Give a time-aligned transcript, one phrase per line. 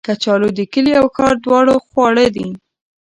[0.07, 2.47] کچالو د کلي او ښار دواړو خواړه دي